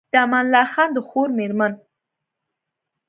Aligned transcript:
د 0.11 0.13
امان 0.23 0.45
الله 0.47 0.63
خان 0.73 0.89
د 0.93 0.97
خور 1.07 1.29
مېرمن 1.39 1.73